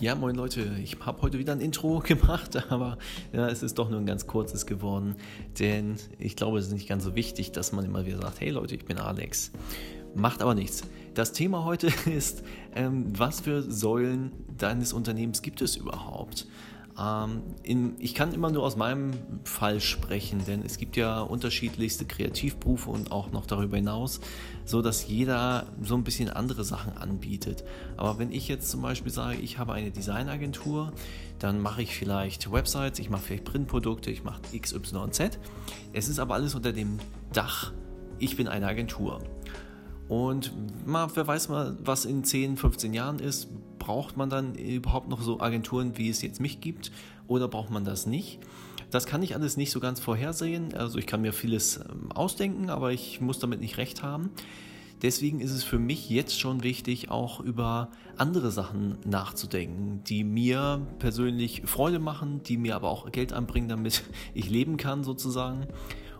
[0.00, 2.98] Ja, moin Leute, ich habe heute wieder ein Intro gemacht, aber
[3.32, 5.14] ja, es ist doch nur ein ganz kurzes geworden,
[5.60, 8.50] denn ich glaube, es ist nicht ganz so wichtig, dass man immer wieder sagt, hey
[8.50, 9.52] Leute, ich bin Alex.
[10.16, 10.82] Macht aber nichts.
[11.14, 12.42] Das Thema heute ist,
[12.74, 16.48] ähm, was für Säulen deines Unternehmens gibt es überhaupt?
[16.98, 19.12] Ähm, in, ich kann immer nur aus meinem
[19.44, 24.20] Fall sprechen, denn es gibt ja unterschiedlichste Kreativberufe und auch noch darüber hinaus,
[24.64, 27.64] so dass jeder so ein bisschen andere Sachen anbietet.
[27.96, 30.92] Aber wenn ich jetzt zum Beispiel sage, ich habe eine Designagentur,
[31.40, 35.38] dann mache ich vielleicht Websites, ich mache vielleicht Printprodukte, ich mache X, Y und Z.
[35.92, 36.98] Es ist aber alles unter dem
[37.32, 37.72] Dach,
[38.18, 39.20] ich bin eine Agentur.
[40.08, 40.52] Und
[40.86, 43.48] mal, wer weiß mal, was in 10, 15 Jahren ist,
[43.84, 46.90] braucht man dann überhaupt noch so Agenturen, wie es jetzt mich gibt,
[47.28, 48.38] oder braucht man das nicht?
[48.90, 50.72] Das kann ich alles nicht so ganz vorhersehen.
[50.72, 54.30] Also ich kann mir vieles ähm, ausdenken, aber ich muss damit nicht recht haben.
[55.02, 60.80] Deswegen ist es für mich jetzt schon wichtig, auch über andere Sachen nachzudenken, die mir
[60.98, 64.02] persönlich Freude machen, die mir aber auch Geld anbringen, damit
[64.34, 65.66] ich leben kann sozusagen.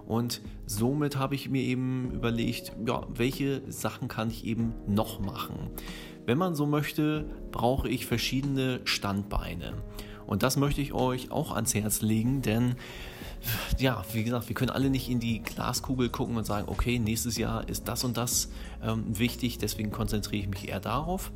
[0.07, 5.70] Und somit habe ich mir eben überlegt, ja, welche Sachen kann ich eben noch machen.
[6.27, 9.75] Wenn man so möchte, brauche ich verschiedene Standbeine.
[10.27, 12.77] Und das möchte ich euch auch ans Herz legen, denn
[13.78, 17.36] ja, wie gesagt, wir können alle nicht in die Glaskugel gucken und sagen, okay, nächstes
[17.36, 18.50] Jahr ist das und das
[18.83, 21.30] ähm, wichtig, deswegen konzentriere ich mich eher darauf.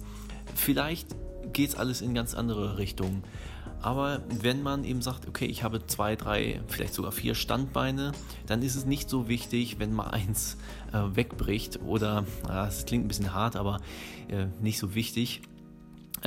[0.55, 1.09] Vielleicht
[1.53, 3.25] geht es alles in ganz andere Richtungen.
[3.81, 8.13] Aber wenn man eben sagt, okay, ich habe zwei, drei, vielleicht sogar vier Standbeine,
[8.47, 10.57] dann ist es nicht so wichtig, wenn mal eins
[10.93, 12.25] äh, wegbricht oder,
[12.67, 13.81] es klingt ein bisschen hart, aber
[14.29, 15.43] äh, nicht so wichtig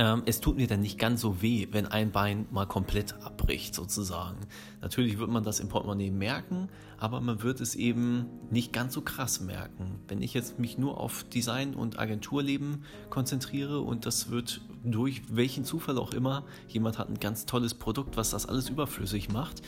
[0.02, 3.72] ähm, es tut mir dann nicht ganz so weh, wenn ein Bein mal komplett abbricht,
[3.72, 4.38] sozusagen.
[4.80, 9.02] Natürlich wird man das im Portemonnaie merken, aber man wird es eben nicht ganz so
[9.02, 10.00] krass merken.
[10.08, 15.64] Wenn ich jetzt mich nur auf Design und Agenturleben konzentriere und das wird durch welchen
[15.64, 19.62] Zufall auch immer, jemand hat ein ganz tolles Produkt, was das alles überflüssig macht,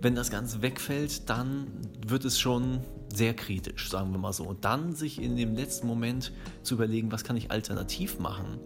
[0.00, 1.66] wenn das Ganze wegfällt, dann
[2.06, 2.80] wird es schon
[3.14, 4.44] sehr kritisch, sagen wir mal so.
[4.44, 6.32] Und dann sich in dem letzten Moment
[6.62, 8.58] zu überlegen, was kann ich alternativ machen,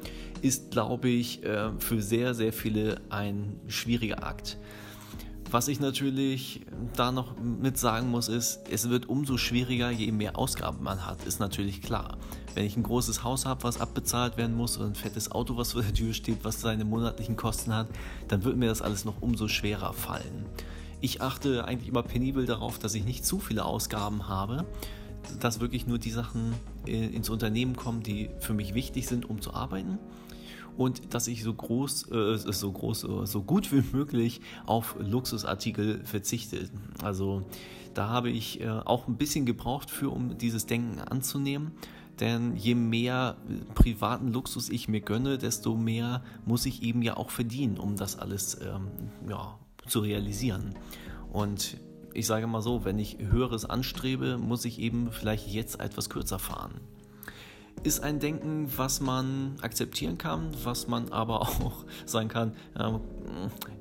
[0.43, 4.57] ist, glaube ich, äh, für sehr, sehr viele ein schwieriger Akt.
[5.51, 6.63] Was ich natürlich
[6.97, 11.25] da noch mit sagen muss, ist, es wird umso schwieriger, je mehr Ausgaben man hat,
[11.25, 12.19] ist natürlich klar.
[12.55, 15.73] Wenn ich ein großes Haus habe, was abbezahlt werden muss, oder ein fettes Auto, was
[15.73, 17.87] vor der Tür steht, was seine monatlichen Kosten hat,
[18.27, 20.47] dann wird mir das alles noch umso schwerer fallen.
[21.07, 24.67] Ich achte eigentlich immer penibel darauf, dass ich nicht zu viele Ausgaben habe,
[25.39, 26.53] dass wirklich nur die Sachen
[26.85, 30.01] äh, ins Unternehmen kommen, die für mich wichtig sind, um zu arbeiten
[30.77, 36.01] und dass ich so groß, äh, so groß, äh, so gut wie möglich auf Luxusartikel
[36.03, 36.69] verzichte.
[37.05, 37.45] Also
[37.95, 41.71] da habe ich äh, auch ein bisschen gebraucht für, um dieses Denken anzunehmen.
[42.19, 43.37] Denn je mehr
[43.77, 48.19] privaten Luxus ich mir gönne, desto mehr muss ich eben ja auch verdienen, um das
[48.19, 48.89] alles ähm,
[49.29, 49.57] ja,
[49.87, 50.75] zu realisieren.
[51.33, 51.79] Und
[52.13, 56.39] ich sage mal so, wenn ich Höheres anstrebe, muss ich eben vielleicht jetzt etwas kürzer
[56.39, 56.81] fahren.
[57.83, 62.93] Ist ein Denken, was man akzeptieren kann, was man aber auch sagen kann, äh,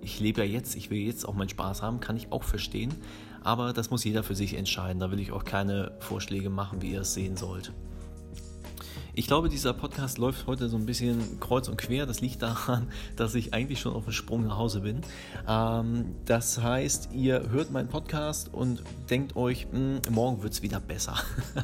[0.01, 2.93] ich lebe ja jetzt, ich will jetzt auch meinen Spaß haben, kann ich auch verstehen.
[3.41, 4.99] Aber das muss jeder für sich entscheiden.
[4.99, 7.71] Da will ich auch keine Vorschläge machen, wie ihr es sehen sollt.
[9.17, 12.05] Ich glaube, dieser Podcast läuft heute so ein bisschen kreuz und quer.
[12.05, 15.01] Das liegt daran, dass ich eigentlich schon auf dem Sprung nach Hause bin.
[15.47, 20.61] Ähm, das heißt, ihr hört meinen Podcast und denkt euch, mh, hm, morgen wird es
[20.61, 21.15] wieder besser.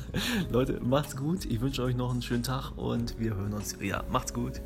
[0.49, 1.43] Leute, macht's gut.
[1.43, 4.05] Ich wünsche euch noch einen schönen Tag und wir hören uns wieder.
[4.09, 4.61] Macht's gut.